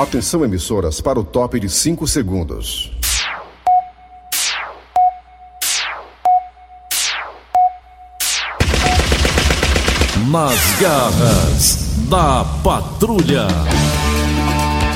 [0.00, 2.90] Atenção, emissoras, para o top de 5 segundos.
[10.30, 13.46] Nas garras da patrulha.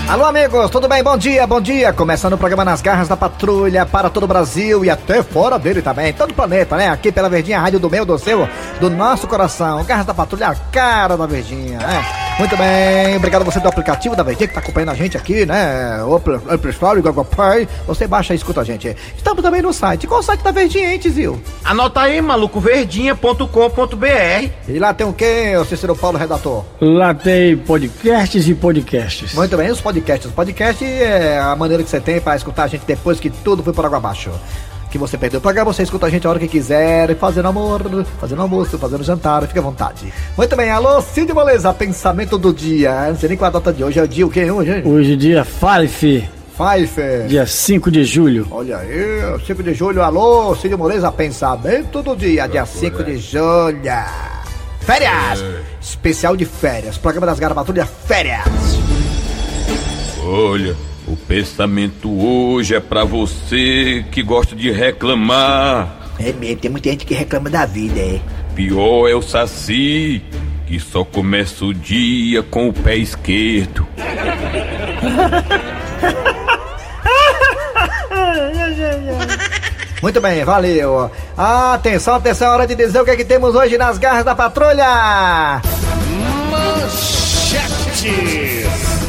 [0.09, 1.03] Alô, amigos, tudo bem?
[1.03, 1.93] Bom dia, bom dia.
[1.93, 5.83] Começando o programa Nas Garras da Patrulha para todo o Brasil e até fora dele
[5.83, 6.89] também, todo o planeta, né?
[6.89, 8.49] Aqui pela Verdinha Rádio do meu, do seu,
[8.81, 9.85] do nosso coração.
[9.85, 12.24] Garras da Patrulha, a cara da Verdinha, né?
[12.37, 15.47] Muito bem, obrigado a você do aplicativo da Verdinha que tá acompanhando a gente aqui,
[15.47, 16.03] né?
[16.03, 17.69] O Apple Store, Google Play.
[17.87, 18.95] Você baixa e escuta a gente.
[19.17, 20.09] Estamos também no site.
[20.09, 21.41] Qual o site da Verdinha, hein, Tizil?
[21.65, 24.51] Anota aí, malucoverdinha.com.br.
[24.69, 26.65] E lá tem o quê, o Cícero Paulo, redator?
[26.81, 29.33] Lá tem podcasts e podcasts.
[29.33, 30.27] Muito bem, os podcasts.
[30.27, 33.63] Os podcasts é a maneira que você tem para escutar a gente depois que tudo
[33.63, 34.33] foi por água abaixo.
[34.95, 37.83] Que você perdeu o programa, você escuta a gente a hora que quiser, fazendo amor,
[38.21, 40.15] fazendo almoço, fazendo jantar, fica à vontade.
[40.37, 43.09] Muito bem, alô, Cid Moleza, pensamento do dia.
[43.09, 44.83] Não sei nem qual a data de hoje, é o dia o quê hoje, hein?
[44.87, 47.27] Hoje dia Fife, Pfeiffer.
[47.27, 48.47] dia 5 de julho.
[48.53, 53.81] Olha aí, 5 de julho, alô, Cid Moleza, pensamento do dia, dia 5 de julho.
[54.79, 55.45] Férias!
[55.81, 58.45] Especial de férias, programa das Garbatulhas, férias!
[60.25, 60.77] Olha,
[61.15, 66.11] o pensamento hoje é pra você que gosta de reclamar.
[66.19, 68.21] É mesmo, tem muita gente que reclama da vida, é.
[68.55, 70.23] Pior é o Saci,
[70.67, 73.87] que só começa o dia com o pé esquerdo.
[80.03, 81.11] Muito bem, valeu.
[81.37, 85.63] Atenção, atenção, hora de dizer o que é que temos hoje nas garras da patrulha.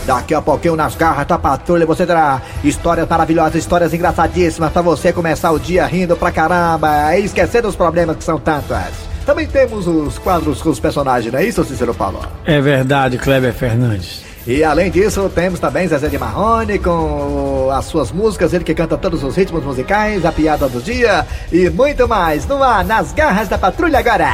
[0.06, 5.12] Daqui a pouquinho nas garras da patrulha você terá histórias maravilhosas, histórias engraçadíssimas pra você
[5.12, 8.94] começar o dia rindo pra caramba e esquecer dos problemas que são tantas.
[9.26, 12.20] Também temos os quadros com os personagens, não é isso, Cícero Paulo?
[12.46, 14.24] É verdade, Kleber Fernandes.
[14.46, 18.96] E além disso, temos também Zezé de Marrone com as suas músicas, ele que canta
[18.96, 23.48] todos os ritmos musicais, a piada do dia e muito mais no ar, nas garras
[23.48, 24.30] da patrulha agora.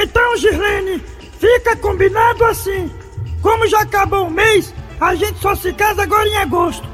[0.00, 1.02] Então, Girlene,
[1.40, 2.88] fica combinado assim.
[3.42, 6.88] Como já acabou o mês, a gente só se casa agora em agosto.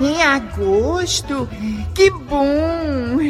[0.00, 1.48] Em agosto?
[1.94, 3.20] Que bom!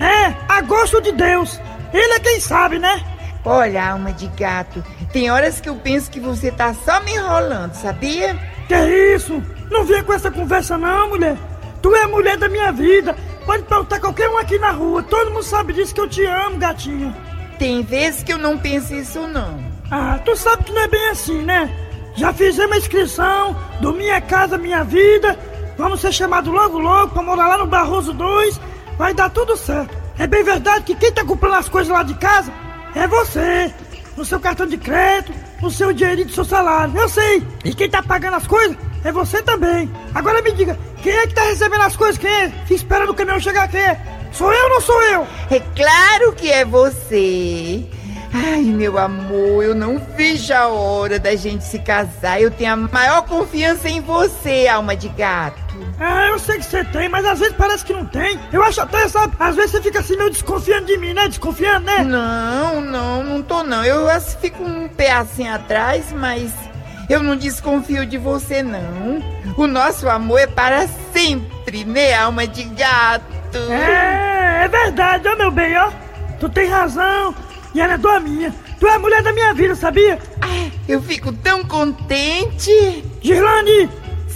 [0.00, 1.60] É, agosto de Deus.
[1.92, 3.04] Ele é quem sabe, né?
[3.44, 7.74] Olha, alma de gato, tem horas que eu penso que você tá só me enrolando,
[7.74, 8.34] sabia?
[8.66, 8.74] Que
[9.14, 9.42] isso?
[9.70, 11.36] Não venha com essa conversa não, mulher.
[11.82, 13.14] Tu é a mulher da minha vida.
[13.44, 15.02] Pode perguntar qualquer um aqui na rua.
[15.02, 17.14] Todo mundo sabe disso que eu te amo, gatinha.
[17.58, 19.62] Tem vezes que eu não penso isso não.
[19.90, 21.70] Ah, tu sabe que não é bem assim, né?
[22.16, 25.38] Já fizemos a inscrição do Minha Casa Minha Vida.
[25.76, 28.60] Vamos ser chamados logo logo pra morar lá no Barroso 2.
[28.96, 29.96] Vai dar tudo certo.
[30.18, 32.52] É bem verdade que quem tá comprando as coisas lá de casa
[32.94, 33.74] é você.
[34.16, 36.96] No seu cartão de crédito, no seu dinheirinho do seu salário.
[36.96, 37.42] Eu sei.
[37.64, 39.90] E quem tá pagando as coisas é você também.
[40.14, 42.16] Agora me diga, quem é que tá recebendo as coisas?
[42.16, 42.48] Quem é?
[42.48, 43.78] Fica esperando o caminhão chegar aqui.
[44.30, 45.26] Sou eu ou não sou eu?
[45.50, 47.84] É claro que é você.
[48.36, 52.40] Ai, meu amor, eu não vejo a hora da gente se casar.
[52.40, 55.62] Eu tenho a maior confiança em você, alma de gato.
[56.00, 58.36] Ah, eu sei que você tem, mas às vezes parece que não tem.
[58.52, 61.28] Eu acho até, sabe, às vezes você fica assim meio desconfiando de mim, né?
[61.28, 62.02] Desconfiando, né?
[62.02, 63.84] Não, não, não tô não.
[63.84, 66.50] Eu assim, fico um pé assim atrás, mas
[67.08, 69.22] eu não desconfio de você, não.
[69.56, 73.24] O nosso amor é para sempre, né, alma de gato?
[73.70, 75.92] É, é verdade, ó, meu bem, ó.
[76.40, 77.32] Tu tem razão.
[77.74, 78.54] E ela é tua minha.
[78.78, 80.18] Tu é a mulher da minha vida, sabia?
[80.88, 83.04] Eu fico tão contente.
[83.20, 83.88] Girlane!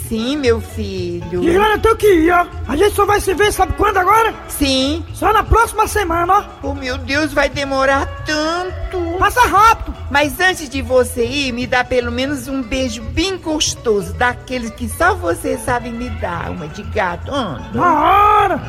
[0.09, 1.43] Sim, meu filho.
[1.43, 2.47] Girlane, eu tenho que ir, ó.
[2.66, 4.34] A gente só vai se ver, sabe quando agora?
[4.49, 5.04] Sim.
[5.12, 6.32] Só na próxima semana,
[6.62, 6.69] ó.
[6.69, 9.19] Oh, meu Deus, vai demorar tanto.
[9.19, 9.94] Passa rápido.
[10.10, 14.88] Mas antes de você ir, me dá pelo menos um beijo bem gostoso, daqueles que
[14.88, 17.31] só você sabe me dar, uma de gato.
[17.31, 17.69] Anda.
[17.75, 18.62] Na hora.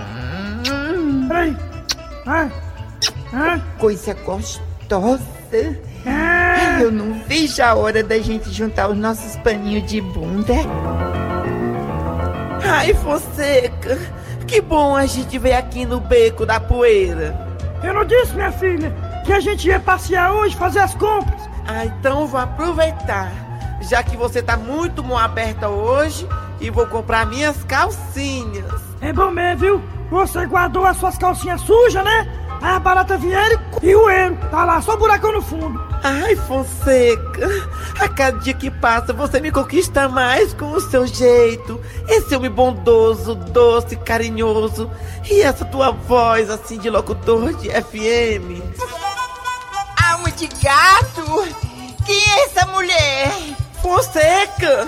[0.69, 1.56] Hum, Peraí.
[2.28, 2.50] Ah.
[3.78, 5.23] Coisa gostosa.
[6.06, 6.79] Ah.
[6.81, 10.53] Eu não vejo a hora da gente juntar os nossos paninhos de bunda.
[12.63, 13.98] Ai, Fonseca,
[14.48, 17.48] que bom a gente ver aqui no beco da poeira.
[17.83, 18.94] Eu não disse, minha filha,
[19.25, 21.50] que a gente ia passear hoje, fazer as compras.
[21.68, 23.31] Ah, então vou aproveitar,
[23.81, 26.27] já que você tá muito mão aberta hoje,
[26.59, 28.65] e vou comprar minhas calcinhas.
[29.01, 29.83] É bom mesmo, viu?
[30.09, 32.38] Você guardou as suas calcinhas sujas, né?
[32.61, 34.38] Aí a barata vieram e o erro.
[34.51, 35.89] Tá lá, só buracão no fundo.
[36.03, 37.47] Ai, Fonseca,
[38.00, 42.50] a cada dia que passa você me conquista mais com o seu jeito, esse homem
[42.50, 44.89] bondoso, doce, carinhoso
[45.29, 48.63] e essa tua voz assim de locutor de FM.
[50.09, 51.47] Alma de gato!
[52.05, 53.31] Quem é essa mulher?
[53.81, 54.88] Fonseca!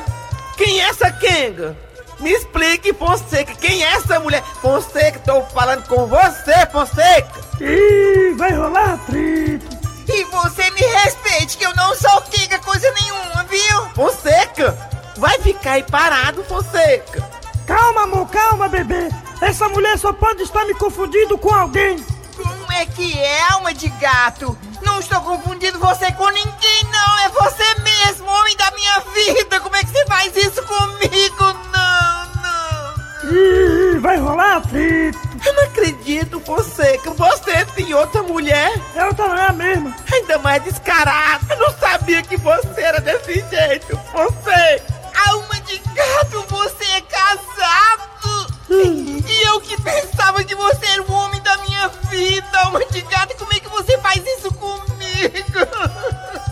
[0.56, 1.76] Quem é essa Kenga?
[2.22, 4.44] Me explique, Fonseca, quem é essa mulher?
[4.62, 7.42] Fonseca, tô falando com você, Fonseca!
[7.60, 9.66] Ih, vai rolar atrito.
[10.08, 13.90] E você me respeite, que eu não sou Kenga coisa nenhuma, viu?
[13.96, 14.78] Fonseca!
[15.18, 17.28] Vai ficar aí parado, Fonseca!
[17.66, 19.10] Calma, amor, calma, bebê.
[19.42, 22.04] Essa mulher só pode estar me confundindo com alguém.
[22.38, 24.56] Como é que é, alma de gato?
[24.84, 27.20] Não estou confundindo você com ninguém, não.
[27.20, 29.60] É você mesmo, homem da minha vida.
[29.60, 31.44] Como é que você faz isso comigo?
[31.72, 33.32] Não, não.
[33.32, 35.20] Ih, vai rolar atrito.
[35.44, 37.12] Eu não acredito, Fonseca!
[37.12, 38.80] Você tem outra mulher?
[38.96, 39.94] Ela tá lá mesmo.
[40.12, 41.54] Ainda mais descarada!
[41.54, 45.02] Eu não sabia que você era desse jeito, Fonseca!
[45.28, 48.61] Alma de gato, você é casado!
[48.74, 53.36] E eu que pensava que você era o homem da minha vida, alma de gato,
[53.38, 55.60] como é que você faz isso comigo?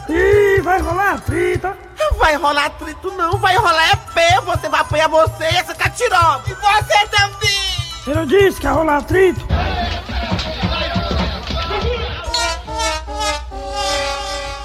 [0.10, 1.68] Ih, vai rolar atrito.
[1.98, 4.42] Não vai rolar atrito, não, vai rolar é pé!
[4.42, 6.44] Você vai apanhar você e essa catiroba!
[6.48, 7.60] E você também!
[8.08, 9.46] Eu não disse que ia rolar atrito.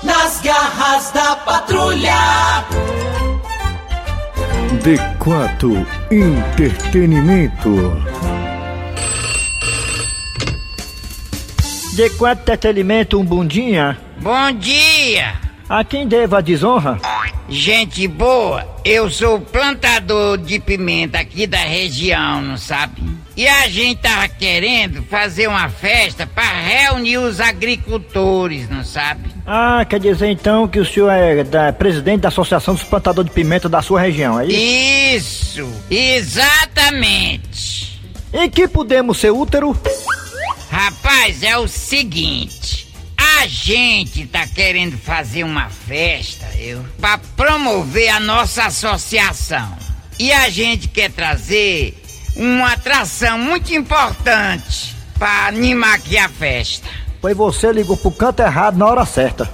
[0.02, 2.64] Nas garras da patrulha.
[4.82, 7.70] D4 Entretenimento.
[11.94, 13.98] D4 Entretenimento, um bundinha.
[14.20, 15.34] Bom dia!
[15.68, 17.00] A quem devo a desonra?
[17.48, 23.02] Gente boa, eu sou plantador de pimenta aqui da região, não sabe?
[23.36, 29.33] E a gente tava querendo fazer uma festa para reunir os agricultores, não sabe?
[29.46, 33.34] Ah, quer dizer então que o senhor é da- presidente da Associação dos Plantadores de
[33.34, 35.60] Pimenta da sua região, é isso?
[35.60, 38.00] Isso, exatamente.
[38.32, 39.78] Em que podemos ser útero?
[40.70, 42.88] Rapaz, é o seguinte.
[43.38, 49.76] A gente tá querendo fazer uma festa, eu, para promover a nossa associação.
[50.18, 52.02] E a gente quer trazer
[52.34, 56.88] uma atração muito importante para animar aqui a festa.
[57.24, 59.48] Pois você ligou pro canto errado na hora certa.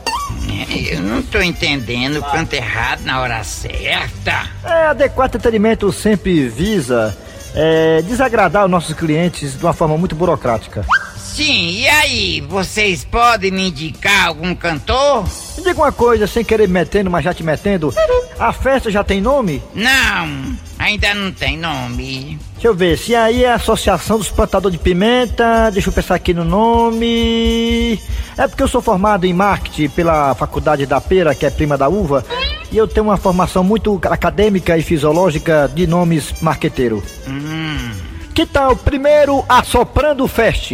[0.90, 4.50] Eu não tô entendendo o canto errado na hora certa.
[4.64, 7.16] É, a D4 Entretenimento sempre visa
[7.54, 10.84] é, desagradar os nossos clientes de uma forma muito burocrática.
[11.16, 15.22] Sim, e aí, vocês podem me indicar algum cantor?
[15.56, 17.94] Me diga uma coisa, sem querer me metendo, mas já te metendo,
[18.36, 19.62] a festa já tem nome?
[19.76, 22.38] Não, ainda não tem nome.
[22.54, 26.14] Deixa eu ver, se aí é a Associação dos Plantadores de Pimenta, deixa eu pensar
[26.14, 28.00] aqui no nome.
[28.36, 31.88] É porque eu sou formado em marketing pela Faculdade da Pera, que é prima da
[31.88, 32.24] uva,
[32.72, 37.02] e eu tenho uma formação muito acadêmica e fisiológica de nomes marqueteiro.
[37.28, 37.59] Hum.
[38.40, 40.72] Que tal primeiro Assoprando Fest?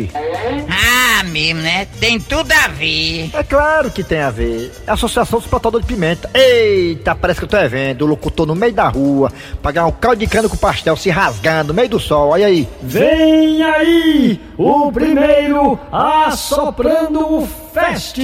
[0.71, 1.85] Ah, mesmo, né?
[1.99, 3.29] Tem tudo a ver.
[3.33, 4.71] É claro que tem a ver.
[4.87, 6.31] É a Associação dos Plantadores de Pimenta.
[6.33, 10.21] Eita, parece que eu tô vendo o locutor no meio da rua, pagar um caldo
[10.21, 12.29] de cana com pastel se rasgando no meio do sol.
[12.29, 12.69] Olha aí.
[12.81, 18.19] Vem aí o primeiro Assoprando Fest.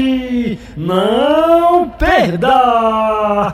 [0.77, 3.53] Não perda!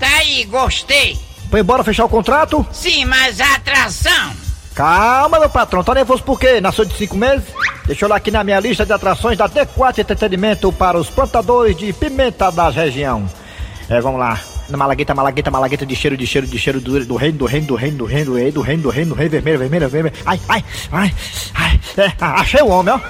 [0.00, 1.16] Tá aí, gostei.
[1.48, 2.66] Foi embora fechar o contrato?
[2.72, 4.41] Sim, mas a atração.
[4.74, 5.84] Calma, meu patrão.
[5.84, 6.60] Tá nervoso por quê?
[6.60, 7.44] Nasceu de cinco meses?
[7.86, 11.76] Deixa eu olhar aqui na minha lista de atrações da D4 Entretenimento para os plantadores
[11.76, 13.28] de pimenta da região.
[13.88, 14.40] É, vamos lá.
[14.70, 17.74] Malagueta, malagueta, malagueta de cheiro, de cheiro, de cheiro do, do reino, do reino, do
[17.74, 20.16] reino, do reino, do reino, do reino, do reino, do reino, vermelho, vermelho, vermelho.
[20.24, 21.14] Ai, ai, ai,
[21.54, 21.80] ai.
[21.98, 23.00] É, achei o homem, ó.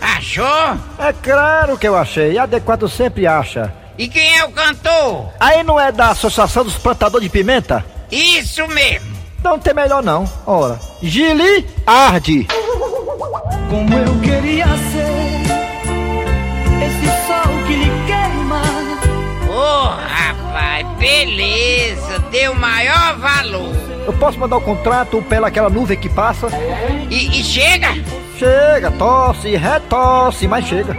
[0.00, 0.78] Achou?
[0.98, 2.38] É claro que eu achei.
[2.38, 3.72] A D4 sempre acha.
[3.98, 5.32] E quem é o cantor?
[5.40, 7.84] Aí não é da Associação dos Plantadores de Pimenta?
[8.12, 9.15] Isso mesmo.
[9.46, 10.28] Não tem melhor não.
[10.44, 12.48] Ora, Gili Arde.
[13.70, 15.46] Como eu queria ser
[16.84, 18.60] esse sol que lhe queima.
[19.48, 22.18] Ô, rapaz, beleza.
[22.32, 23.72] Deu maior valor.
[24.04, 26.48] Eu posso mandar o contrato pela aquela nuvem que passa?
[27.08, 27.94] E, e chega?
[28.36, 30.96] Chega, tosse, retosse, mas chega.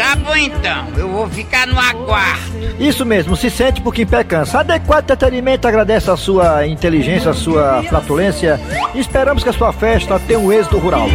[0.00, 2.58] Tá bom então, eu vou ficar no aguardo.
[2.78, 4.60] Isso mesmo, se sente porque em pé cansa.
[4.60, 8.58] Adequado Entretenimento agradece a sua inteligência, a sua flatulência.
[8.94, 11.06] Esperamos que a sua festa tenha um êxito rural.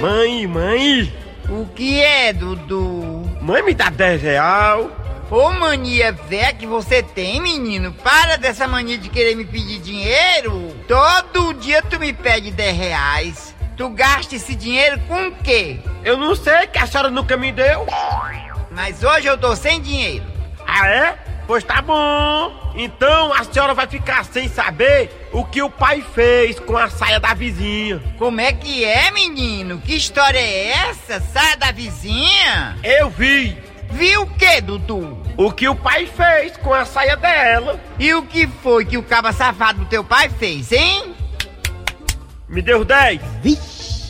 [0.00, 1.12] Mãe, mãe,
[1.50, 3.28] O que é, Dudu?
[3.42, 4.90] mãe me dá 10 real.
[5.30, 7.92] Ô mania velha que você tem, menino.
[7.92, 10.74] Para dessa mania de querer me pedir dinheiro.
[10.88, 13.53] Todo dia tu me pede 10 reais.
[13.76, 15.78] Tu gasta esse dinheiro com o quê?
[16.04, 17.86] Eu não sei que a senhora nunca me deu.
[18.70, 20.24] Mas hoje eu tô sem dinheiro.
[20.66, 21.18] Ah, é?
[21.46, 22.72] Pois tá bom.
[22.76, 27.18] Então a senhora vai ficar sem saber o que o pai fez com a saia
[27.18, 28.00] da vizinha.
[28.16, 29.78] Como é que é, menino?
[29.80, 31.20] Que história é essa?
[31.20, 32.76] Saia da vizinha?
[32.82, 33.56] Eu vi
[33.90, 35.22] Viu o que, Dudu?
[35.36, 37.78] o que o pai fez com a saia dela.
[37.98, 41.14] E o que foi que o caba safado do teu pai fez, hein?
[42.54, 43.20] Me deu 10.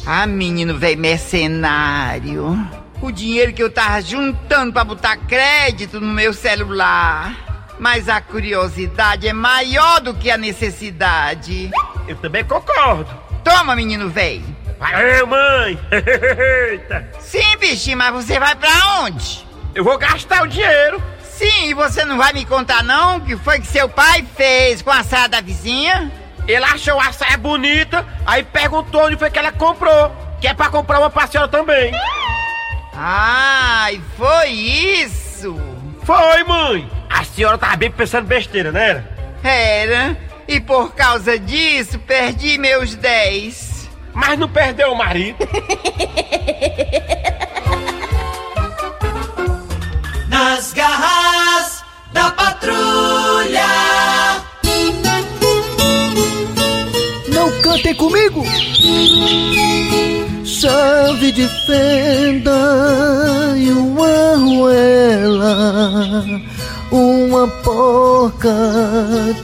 [0.06, 2.54] Ah, menino velho mercenário.
[3.00, 7.34] O dinheiro que eu tava juntando pra botar crédito no meu celular.
[7.78, 11.70] Mas a curiosidade é maior do que a necessidade.
[12.06, 13.08] Eu também concordo.
[13.42, 14.44] Toma, menino velho.
[14.78, 15.80] Vai, mãe.
[16.70, 17.08] Eita.
[17.20, 19.42] Sim, bichinho, mas você vai pra onde?
[19.74, 21.02] Eu vou gastar o dinheiro.
[21.22, 24.82] Sim, e você não vai me contar não o que foi que seu pai fez
[24.82, 26.12] com a saia da vizinha?
[26.46, 30.12] Ele achou a saia bonita, aí perguntou onde foi que ela comprou.
[30.40, 31.92] Que é pra comprar uma pra senhora também.
[32.92, 35.58] Ai, foi isso?
[36.02, 36.90] Foi, mãe.
[37.08, 38.90] A senhora tava bem pensando besteira, né?
[38.90, 39.04] era?
[39.42, 40.16] Era.
[40.46, 43.88] E por causa disso, perdi meus 10.
[44.12, 45.38] Mas não perdeu o marido.
[50.28, 51.13] Nas garras
[57.74, 58.44] cantem comigo!
[60.44, 66.24] Chave de fenda e uma arruela,
[66.92, 68.54] uma porca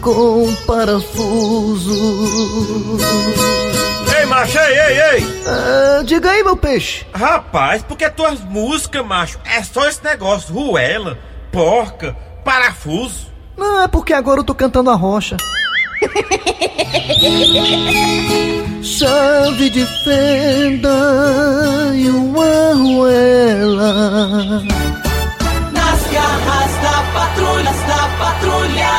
[0.00, 2.18] com parafuso.
[4.16, 5.42] Ei, macho, ei, ei, ei.
[5.46, 7.04] Ah, diga aí, meu peixe.
[7.12, 10.54] Rapaz, porque tuas músicas, macho, é só esse negócio.
[10.54, 11.18] Ruela,
[11.50, 13.28] porca, parafuso.
[13.56, 15.36] Não, é porque agora eu tô cantando a rocha.
[18.82, 24.62] Chave de fenda e uma arruela.
[25.72, 28.90] Nas garras da patrulha, da patrulha.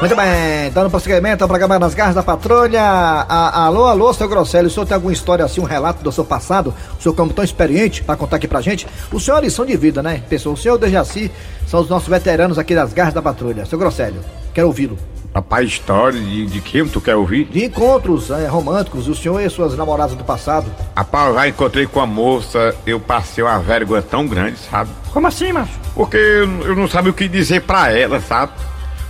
[0.00, 2.80] Muito bem, dando prosseguimento ao programa Nas Garras da Patrulha.
[2.82, 6.24] A- alô, alô, seu Grosselio, o senhor tem alguma história assim, um relato do seu
[6.24, 6.74] passado?
[6.98, 8.86] O senhor como tão experiente pra contar aqui pra gente?
[9.12, 10.22] O senhor é uma lição de vida, né?
[10.26, 11.30] Pessoal, o senhor e o Dejaci
[11.66, 13.66] são os nossos veteranos aqui das Garras da Patrulha.
[13.66, 14.20] Seu Grosselio,
[14.54, 14.96] quero ouvi-lo.
[15.34, 17.44] Rapaz, história de, de quem tu quer ouvir?
[17.44, 20.66] De encontros eh, românticos, o senhor e suas namoradas do passado.
[20.96, 24.90] Rapaz, eu já encontrei com a moça, eu passei uma vergonha tão grande, sabe?
[25.12, 25.72] Como assim, macho?
[25.94, 28.52] Porque eu, eu não sabia o que dizer pra ela, sabe?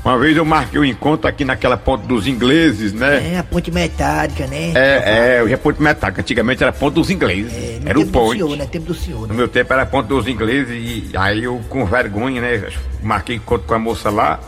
[0.04, 3.34] Uma vez eu marquei um encontro aqui naquela ponte dos ingleses, né?
[3.34, 4.72] É, a ponte metálica, né?
[4.74, 6.22] É, é, eu ia ponte metálica.
[6.22, 7.52] Antigamente era ponte dos ingleses.
[7.84, 8.42] era o ponte.
[8.56, 8.66] né?
[8.66, 12.40] Tempo do senhor, No meu tempo era ponte dos ingleses e aí eu com vergonha,
[12.40, 12.66] né?
[13.02, 14.40] Marquei encontro com a moça lá.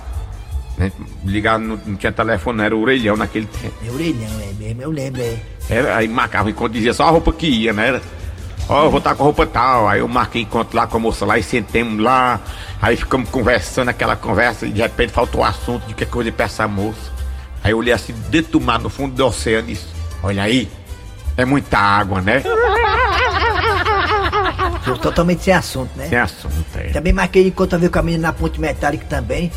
[0.76, 0.90] Né,
[1.24, 3.74] ligar, não, não tinha telefone, não, era orelhão naquele tempo.
[3.84, 5.36] Eu orelhão, é mesmo, eu lembro, é.
[5.68, 8.00] Era, aí marcava encontro, dizia só a roupa que ia, né?
[8.68, 9.88] Ó, eu vou estar com a roupa tal.
[9.88, 12.40] Aí eu marquei encontro lá com a moça lá e sentemos lá.
[12.80, 16.46] Aí ficamos conversando aquela conversa e de repente faltou o assunto de que coisa pra
[16.46, 17.12] essa moça.
[17.62, 19.86] Aí eu olhei assim, dentro do mar, no fundo do oceano e disse,
[20.22, 20.68] olha aí,
[21.36, 22.42] é muita água, né?
[25.00, 26.08] Totalmente sem assunto, né?
[26.08, 26.88] Sem assunto, é.
[26.88, 29.50] Também marquei encontro a ver com a menina na ponte metálica também.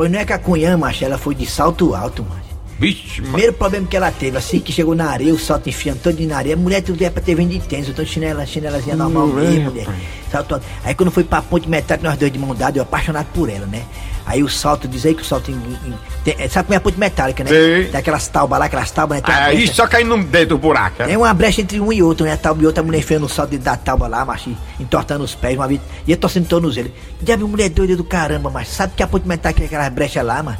[0.00, 2.40] Pois não é que a Cunhã, macho, ela foi de salto alto, mano.
[2.78, 3.32] Vixe, mano.
[3.34, 6.38] Primeiro problema que ela teve, assim que chegou na areia, o salto enfiando todo na
[6.38, 8.96] areia, a mulher tudo é pra ter vindo de tênis, eu tô de chinela, chinelazinha
[8.96, 9.86] normal Hum, é, mesmo, mulher.
[10.32, 10.64] Salto alto.
[10.82, 13.66] Aí quando foi pra ponte metálica, nós dois de mão dada, eu apaixonado por ela,
[13.66, 13.82] né?
[14.26, 15.50] Aí o salto, diz aí que o salto.
[15.50, 17.50] Em, em- tem- é, sabe como é a ponte metálica, né?
[17.50, 17.84] Sei.
[17.88, 19.22] Tem aquelas taubas lá, aquelas taubas, né?
[19.24, 19.74] Tem uma Aí brecha.
[19.74, 21.12] só caindo dentro do buraco, né?
[21.12, 22.32] É uma brecha entre um e outro, né?
[22.32, 25.24] A tábua e outra, a mulher enfiando o salto dentro da tábua lá, macho, entortando
[25.24, 25.80] os pés uma vez.
[26.06, 26.90] E eu torcendo tornozelo.
[27.20, 30.42] Viu mulher doida do caramba, mas sabe que a ponte metálica é aquelas brechas lá,
[30.42, 30.58] mano?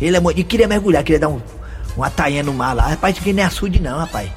[0.00, 0.20] Ele é.
[0.36, 1.40] E queria mergulhar, queria dar um,
[1.96, 2.88] uma tainha no mar lá.
[2.88, 4.28] Rapaz, isso não é açude, não, rapaz.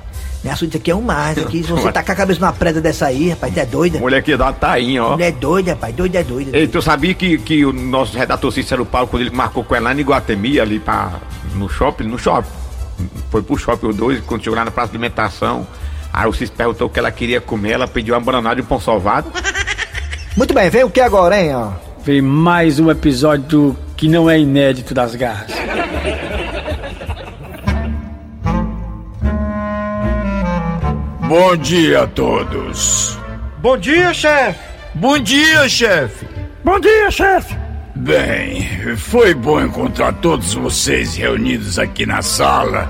[0.43, 1.31] Não é açude, isso aqui é um mar.
[1.37, 3.99] Isso aqui, se você tacar a cabeça numa preda dessa aí, rapaz, tu é doida.
[3.99, 5.11] Mulher que dá uma tainha, ó.
[5.11, 6.57] Mulher doida, rapaz, doida é doida.
[6.57, 9.89] Ei, tu sabia que, que o nosso redator Cícero Paulo, quando ele marcou com ela
[9.89, 11.13] lá em Iguatemi, ali pra,
[11.55, 12.49] no shopping, no shopping,
[13.29, 15.67] foi pro shopping o dois, quando chegou lá na praça de alimentação,
[16.13, 18.65] aí o Cícero perguntou o que ela queria comer, ela pediu uma bananada e um
[18.65, 19.31] pão salvado.
[20.35, 21.71] Muito bem, vem o que agora, hein, ó?
[22.03, 25.51] Vem mais um episódio que não é inédito das garras.
[31.27, 33.19] Bom dia a todos.
[33.57, 34.59] Bom dia, chefe.
[34.95, 36.25] Bom dia, chefe.
[36.63, 37.53] Bom dia, chefe.
[37.93, 42.89] Bem, foi bom encontrar todos vocês reunidos aqui na sala,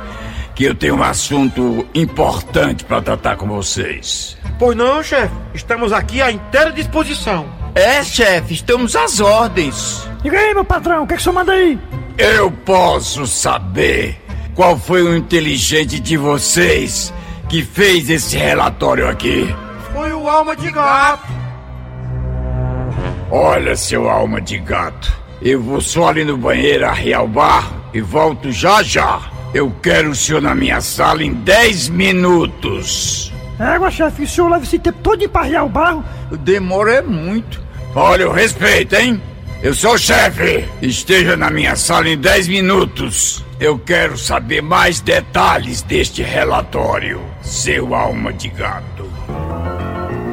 [0.53, 4.38] que eu tenho um assunto importante para tratar com vocês.
[4.60, 5.34] Pois não, chefe.
[5.56, 7.48] Estamos aqui à inteira disposição.
[7.74, 10.08] É, chefe, estamos às ordens.
[10.22, 11.79] Diga aí, meu patrão, o que, é que o senhor manda aí?
[12.20, 14.22] Eu posso saber
[14.53, 17.12] qual foi o inteligente de vocês
[17.50, 19.54] que fez esse relatório aqui.
[19.94, 21.27] Foi o alma de gato.
[23.30, 25.12] Olha, seu alma de gato,
[25.42, 29.20] eu vou só ali no banheiro arriar o barro e volto já já.
[29.54, 33.34] Eu quero o senhor na minha sala em 10 minutos.
[33.60, 36.04] Égua, chefe, o senhor leva esse tempo todo pra arriar o barro?
[36.39, 37.62] Demora é muito.
[37.96, 39.22] Olha o respeito, hein?
[39.63, 40.66] Eu sou o chefe.
[40.82, 43.44] Esteja na minha sala em 10 minutos.
[43.60, 49.10] Eu quero saber mais detalhes deste relatório, seu alma de gato.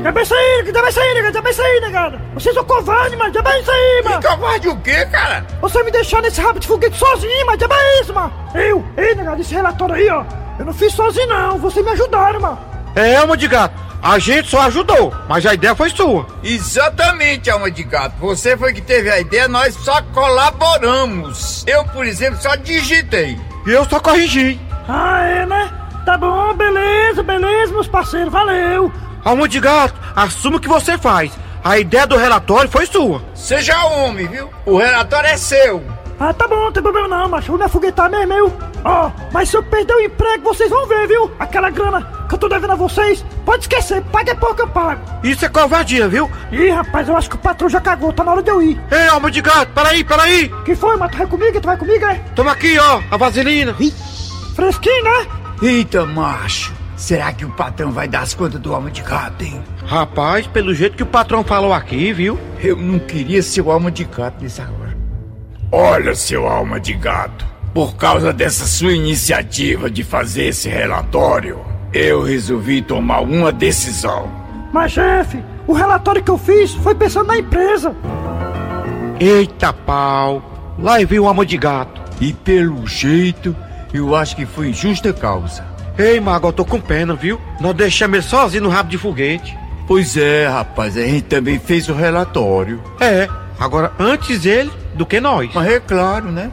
[0.02, 2.21] Já bem isso aí, já bem isso aí, negado, já bem isso aí, negado.
[2.35, 4.23] Vocês são covardes, mas já bem aí, mano.
[4.23, 5.47] Covarde o quê, cara?
[5.62, 8.33] Você me deixou nesse rabo de foguete sozinho, mas já bem isso, mano.
[8.54, 10.25] Eu, ei, negado, esse relatório aí, ó.
[10.59, 11.59] Eu não fiz sozinho, não.
[11.59, 12.59] Vocês me ajudaram, mano.
[12.94, 13.83] É, alma de gato.
[14.02, 16.26] A gente só ajudou, mas a ideia foi sua.
[16.42, 18.16] Exatamente, alma de gato.
[18.21, 21.64] Você foi que teve a ideia, nós só colaboramos.
[21.66, 23.38] Eu, por exemplo, só digitei.
[23.66, 24.61] E eu só corrigi.
[24.87, 25.71] Ah, é, né?
[26.04, 26.85] Tá bom, beleza,
[27.23, 28.92] beleza, meus parceiros, valeu.
[29.25, 31.33] Alma de gato, assuma o que você faz.
[31.62, 33.23] A ideia do relatório foi sua.
[33.35, 34.50] Seja homem, viu?
[34.66, 35.83] O relatório é seu.
[36.21, 37.49] Ah, tá bom, não tem problema não, macho.
[37.49, 38.52] Vou me afoguetar mesmo, eu.
[38.85, 41.30] Ó, mas se eu perder o emprego, vocês vão ver, viu?
[41.38, 44.68] Aquela grana que eu tô devendo a vocês, pode esquecer, pague é pouco que eu
[44.68, 45.02] pago.
[45.23, 46.30] Isso é covardia, viu?
[46.52, 48.80] Ih, rapaz, eu acho que o patrão já cagou, tá na hora de eu ir.
[48.90, 50.49] Ei, alma de gato, peraí, peraí.
[50.64, 51.61] Que foi, mas tu vai comigo?
[51.61, 52.14] Tu vai comigo, é?
[52.37, 53.75] Toma aqui, ó, a vaselina.
[54.54, 55.26] Fresquinho, né?
[55.62, 56.73] Eita, macho.
[56.96, 59.60] Será que o patrão vai dar as contas do alma de gato, hein?
[59.84, 62.38] Rapaz, pelo jeito que o patrão falou aqui, viu?
[62.62, 64.96] Eu não queria ser o alma de gato nessa hora.
[65.72, 67.44] Olha, seu alma de gato.
[67.74, 71.58] Por causa dessa sua iniciativa de fazer esse relatório,
[71.92, 74.30] eu resolvi tomar uma decisão.
[74.72, 77.94] Mas, chefe, o relatório que eu fiz foi pensando na empresa.
[79.18, 80.42] Eita pau,
[80.78, 82.00] lá veio o alma de gato.
[82.20, 83.54] E pelo jeito,
[83.92, 85.74] eu acho que foi justa causa.
[85.96, 87.40] Ei, Mago, eu tô com pena, viu?
[87.60, 89.56] Nós deixamos ele sozinho no rabo de foguete.
[89.86, 92.82] Pois é, rapaz, a gente também fez o relatório.
[93.00, 93.28] É,
[93.60, 95.50] agora antes ele do que nós.
[95.54, 96.50] Mas é claro, né?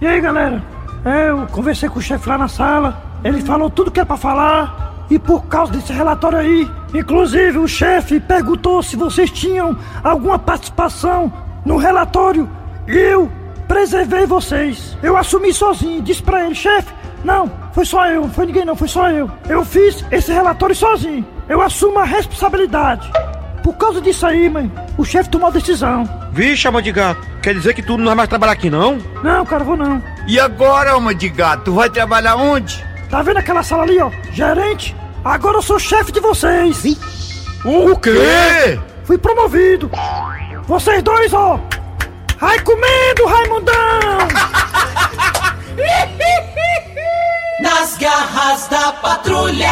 [0.00, 0.62] E aí, galera?
[1.04, 3.02] É, eu conversei com o chefe lá na sala.
[3.22, 5.06] Ele falou tudo que é pra falar.
[5.10, 11.30] E por causa desse relatório aí, inclusive o chefe perguntou se vocês tinham alguma participação
[11.64, 12.48] no relatório.
[12.86, 13.30] Eu
[13.68, 14.96] preservei vocês.
[15.02, 16.00] Eu assumi sozinho.
[16.00, 16.92] Disse pra ele, chefe,
[17.24, 19.30] não, foi só eu, não foi ninguém não, foi só eu.
[19.48, 21.26] Eu fiz esse relatório sozinho.
[21.48, 23.10] Eu assumo a responsabilidade.
[23.62, 26.04] Por causa disso aí, mãe, o chefe tomou a decisão.
[26.32, 28.98] Vixe, alma de gato, quer dizer que tu não vai mais trabalhar aqui, não?
[29.22, 30.02] Não, cara, vou não.
[30.28, 32.84] E agora, alma de gato, tu vai trabalhar onde?
[33.08, 34.10] Tá vendo aquela sala ali, ó?
[34.32, 34.94] Gerente?
[35.24, 36.84] Agora eu sou chefe de vocês.
[37.64, 38.78] O quê?
[39.04, 39.90] Fui promovido.
[40.66, 41.58] Vocês dois, ó.
[42.38, 43.74] Vai comendo, Raimundão!
[47.60, 49.68] Nas garras da patrulha.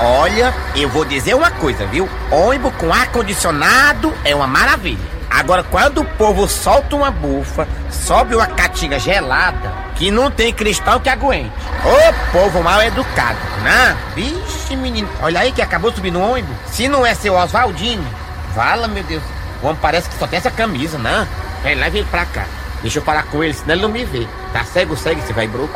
[0.00, 2.08] Olha, eu vou dizer uma coisa, viu?
[2.32, 4.98] Ônibus com ar-condicionado é uma maravilha.
[5.30, 10.98] Agora, quando o povo solta uma bufa, sobe uma caatinga gelada, que não tem cristal
[10.98, 11.52] que aguente.
[11.84, 13.96] Ô povo mal educado, né?
[14.16, 16.56] Vixe, menino, olha aí que acabou subindo no ônibus.
[16.72, 18.04] Se não é seu Oswaldinho,
[18.52, 19.22] vala, meu Deus.
[19.62, 21.28] O homem parece que só tem essa camisa, né?
[21.62, 22.44] Vem, leva ele pra cá.
[22.82, 24.26] Deixa eu falar com ele, senão ele não me vê.
[24.52, 25.72] Tá cego, segue, você vai bruto.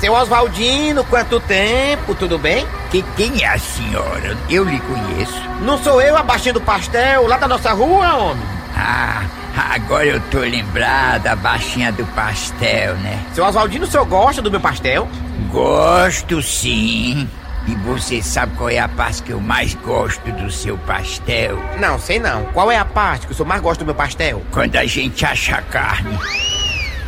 [0.00, 2.66] Seu Oswaldino, quanto tempo, tudo bem?
[2.90, 4.36] Que, quem é a senhora?
[4.48, 5.40] Eu lhe conheço.
[5.62, 8.44] Não sou eu a baixinha do pastel, lá da nossa rua, homem?
[8.76, 9.22] Ah,
[9.56, 13.24] agora eu tô lembrada, a baixinha do pastel, né?
[13.32, 15.08] Seu Oswaldino, o senhor gosta do meu pastel?
[15.50, 17.26] Gosto sim.
[17.66, 21.58] E você sabe qual é a parte que eu mais gosto do seu pastel?
[21.80, 22.44] Não, sei não.
[22.46, 24.42] Qual é a parte que o senhor mais gosta do meu pastel?
[24.52, 26.16] Quando a gente acha carne.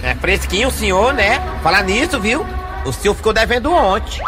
[0.03, 1.41] É fresquinho o senhor, né?
[1.63, 2.45] Falar nisso, viu?
[2.85, 4.21] O senhor ficou devendo ontem.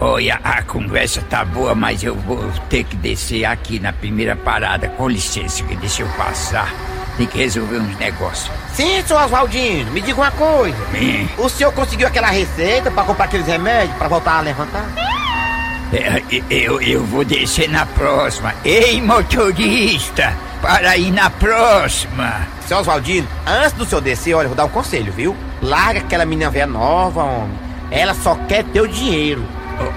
[0.00, 4.88] Olha, a conversa tá boa, mas eu vou ter que descer aqui na primeira parada.
[4.88, 6.72] Com licença, que deixa eu passar.
[7.16, 8.50] Tem que resolver uns negócios.
[8.72, 10.76] Sim, seu Oswaldino, me diga uma coisa.
[10.94, 11.28] Hum.
[11.38, 15.05] O senhor conseguiu aquela receita pra comprar aqueles remédios pra voltar a levantar?
[15.92, 18.54] É, Eu, eu vou descer na próxima.
[18.64, 20.34] Ei, motorista!
[20.60, 22.46] Para ir na próxima!
[22.66, 25.36] Seu Oswaldino, antes do senhor descer, olha, eu vou dar um conselho, viu?
[25.62, 27.58] Larga aquela menina velha nova, homem.
[27.90, 29.46] Ela só quer teu dinheiro.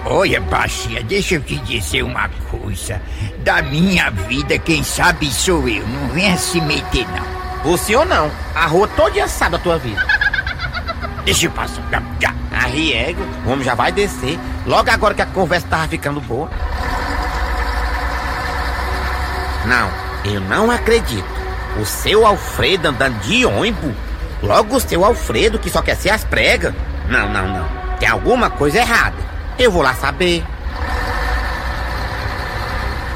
[0.06, 3.02] Olha, baixinha, deixa eu te dizer uma coisa.
[3.39, 5.88] Da minha vida, quem sabe sou eu.
[5.88, 7.71] Não venha se meter, não.
[7.73, 8.30] O senhor não.
[8.54, 10.18] A rua toda sabe a tua vida.
[11.29, 11.83] Deixa eu passar.
[12.51, 14.39] Arriego, o homem já vai descer.
[14.65, 16.49] Logo agora que a conversa tava ficando boa.
[19.67, 19.91] Não,
[20.25, 21.29] eu não acredito.
[21.79, 23.93] O seu Alfredo andando de ônibus?
[24.41, 26.73] Logo o seu Alfredo que só quer ser as pregas?
[27.07, 27.69] Não, não, não.
[27.99, 29.17] Tem alguma coisa errada.
[29.59, 30.43] Eu vou lá saber.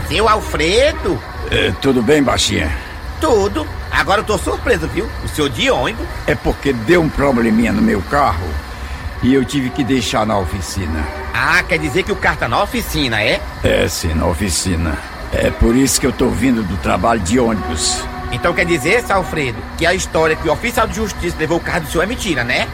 [0.08, 1.19] Seu Alfredo?
[1.49, 2.71] É, tudo bem, baixinha?
[3.19, 3.67] Tudo.
[3.93, 5.08] Agora eu tô surpreso, viu?
[5.23, 6.06] O senhor de ônibus.
[6.25, 8.47] É porque deu um probleminha no meu carro
[9.21, 11.06] e eu tive que deixar na oficina.
[11.34, 13.39] Ah, quer dizer que o carro tá na oficina, é?
[13.63, 14.97] É, sim, na oficina.
[15.32, 18.03] É por isso que eu tô vindo do trabalho de ônibus.
[18.32, 21.62] Então quer dizer, seu Alfredo, que a história que o oficial de justiça levou o
[21.62, 22.67] carro do senhor é mentira, né?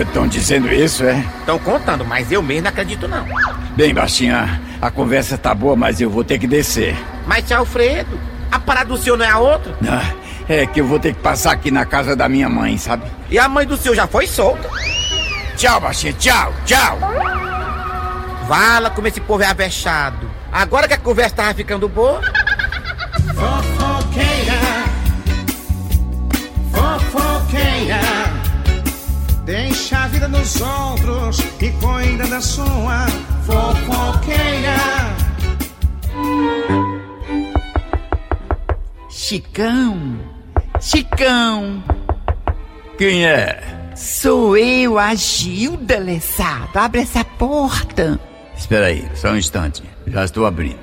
[0.00, 1.24] Estão dizendo isso, é?
[1.40, 3.26] Estão contando, mas eu mesmo não acredito não.
[3.74, 6.96] Bem, baixinha, a conversa tá boa, mas eu vou ter que descer.
[7.26, 8.18] Mas, Alfredo,
[8.54, 9.76] a parada do senhor não é a outra?
[9.88, 10.14] Ah,
[10.48, 13.02] é que eu vou ter que passar aqui na casa da minha mãe, sabe?
[13.28, 14.68] E a mãe do senhor já foi solta?
[15.56, 16.98] Tchau, baixinha, tchau, tchau.
[18.46, 20.30] Vala como esse povo é avexado.
[20.52, 22.20] Agora que a conversa tava ficando boa.
[23.34, 24.60] Fofoqueira,
[26.70, 28.00] fofoqueira,
[29.44, 33.06] deixa a vida nos outros e cuida da sua
[33.44, 35.23] fofoqueira.
[39.26, 40.20] Chicão,
[40.82, 41.82] Chicão,
[42.98, 43.58] Quem é?
[43.96, 46.78] sou eu, a Gilda Lessato.
[46.78, 48.20] Abre essa porta.
[48.54, 49.82] Espera aí, só um instante.
[50.06, 50.76] Já estou abrindo.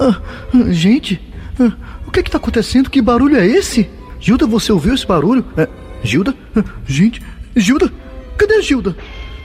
[0.00, 0.22] Ah,
[0.54, 1.20] ah, gente,
[1.60, 1.72] ah,
[2.06, 2.88] o que que tá acontecendo?
[2.88, 3.86] Que barulho é esse?
[4.18, 5.44] Gilda, você ouviu esse barulho?
[5.58, 5.68] É,
[6.02, 6.34] Gilda?
[6.56, 7.20] Ah, gente,
[7.54, 7.92] Gilda?
[8.38, 8.96] Cadê a Gilda?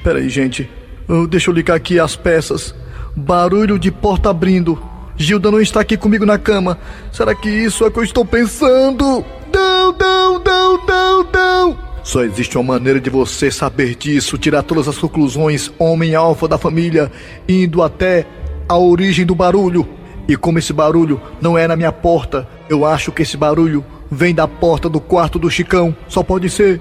[0.01, 0.69] Peraí, gente.
[1.09, 2.73] Ah, deixa eu ligar aqui as peças.
[3.19, 4.79] Barulho de porta abrindo.
[5.15, 6.77] Gilda não está aqui comigo na cama.
[7.11, 9.25] Será que isso é o que eu estou pensando?
[9.51, 11.79] Não, não, não, não, não!
[12.03, 16.59] Só existe uma maneira de você saber disso, tirar todas as conclusões, homem alfa da
[16.59, 17.11] família,
[17.49, 18.27] indo até
[18.69, 19.89] a origem do barulho.
[20.27, 24.35] E como esse barulho não é na minha porta, eu acho que esse barulho vem
[24.35, 25.95] da porta do quarto do Chicão.
[26.07, 26.79] Só pode ser.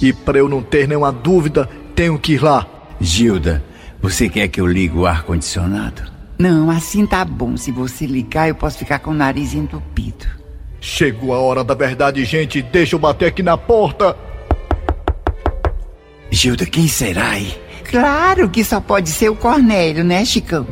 [0.00, 2.64] E para eu não ter nenhuma dúvida, tenho que ir lá.
[3.00, 3.64] Gilda,
[4.02, 6.02] você quer que eu ligue o ar-condicionado?
[6.38, 7.56] Não, assim tá bom.
[7.56, 10.26] Se você ligar, eu posso ficar com o nariz entupido.
[10.80, 12.62] Chegou a hora da verdade, gente.
[12.62, 14.16] Deixa eu bater aqui na porta.
[16.30, 17.54] Gilda, quem será aí?
[17.90, 20.66] Claro que só pode ser o Cornélio, né, Chicão?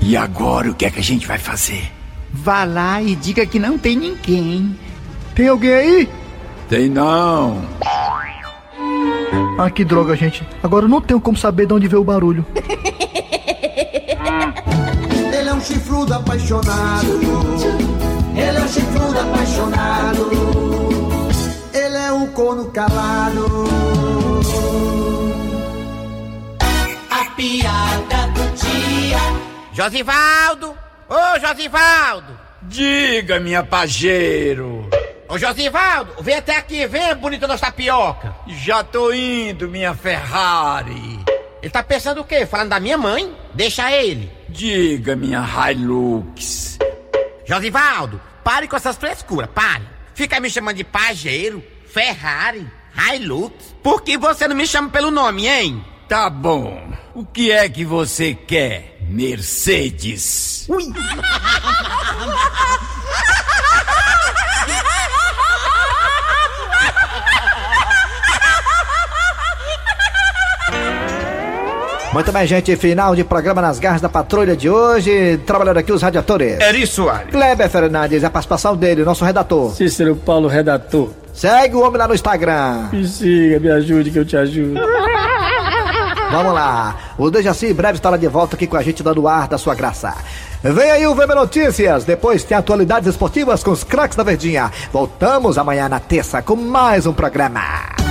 [0.00, 1.90] E agora o que é que a gente vai fazer?
[2.30, 4.78] Vá lá e diga que não tem ninguém.
[5.34, 6.08] Tem alguém aí?
[6.68, 7.62] Tem não.
[9.56, 10.46] Ah, que droga, gente.
[10.62, 12.44] Agora eu não tenho como saber de onde veio o barulho.
[15.32, 17.20] Ele é um chifrudo apaixonado.
[18.36, 20.30] Ele é um chifrudo apaixonado.
[21.72, 23.64] Ele é um corno calado.
[27.10, 29.18] A piada do dia.
[29.72, 30.74] Josivaldo!
[31.08, 32.44] Ô, Josivaldo!
[32.62, 34.73] Diga, minha pajeiro.
[35.34, 38.36] Ô, Josivaldo, vem até aqui, vem, bonita nossa tapioca.
[38.46, 41.18] Já tô indo, minha Ferrari.
[41.60, 42.46] Ele tá pensando o quê?
[42.46, 43.34] Falando da minha mãe?
[43.52, 44.30] Deixa ele.
[44.48, 46.78] Diga, minha Hilux.
[47.44, 49.82] Josivaldo, pare com essas frescuras, pare.
[50.14, 53.74] Fica me chamando de pajeiro, Ferrari, Hilux.
[53.82, 55.84] Por que você não me chama pelo nome, hein?
[56.08, 56.80] Tá bom.
[57.12, 60.64] O que é que você quer, Mercedes?
[60.68, 60.84] Ui!
[72.14, 72.76] Muito bem, gente.
[72.76, 75.36] Final de programa nas garras da patrulha de hoje.
[75.38, 76.60] Trabalhando aqui os radiadores.
[76.60, 77.28] Eri Soares.
[77.28, 79.74] Kleber Fernandes, a participação dele, nosso redator.
[79.74, 81.10] Cícero Paulo, redator.
[81.32, 82.90] Segue o homem lá no Instagram.
[82.92, 84.80] Me siga, me ajude que eu te ajudo.
[86.30, 86.96] Vamos lá.
[87.18, 89.74] O Dejaci em breve estará de volta aqui com a gente dando ar da sua
[89.74, 90.14] graça.
[90.62, 92.04] Vem aí o VB Notícias.
[92.04, 94.70] Depois tem atualidades esportivas com os craques da Verdinha.
[94.92, 98.03] Voltamos amanhã na terça com mais um programa.